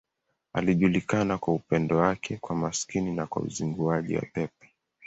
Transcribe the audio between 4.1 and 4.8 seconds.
wa pepo.